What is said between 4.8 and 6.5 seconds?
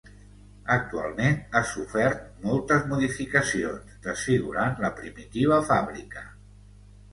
la primitiva fàbrica.